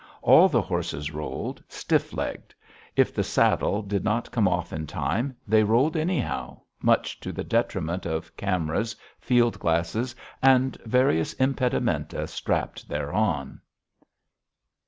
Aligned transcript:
All 0.23 0.49
the 0.49 0.63
horses 0.63 1.11
rolled, 1.11 1.61
stiff 1.67 2.11
legged. 2.11 2.55
If 2.95 3.13
the 3.13 3.23
saddle 3.23 3.83
did 3.83 4.03
not 4.03 4.31
come 4.31 4.47
off 4.47 4.73
in 4.73 4.87
time, 4.87 5.35
they 5.47 5.61
rolled 5.63 5.95
anyhow, 5.95 6.61
much 6.81 7.19
to 7.19 7.31
the 7.31 7.43
detriment 7.43 8.07
of 8.07 8.35
cameras, 8.35 8.95
field 9.19 9.59
glasses, 9.59 10.15
and 10.41 10.75
various 10.87 11.33
impedimenta 11.35 12.25
strapped 12.25 12.89
thereon. 12.89 13.61